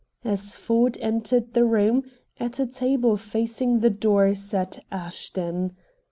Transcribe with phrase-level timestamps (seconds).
[0.23, 2.01] As Ford entered the room,
[2.39, 5.75] at a table facing the door sat Ashton.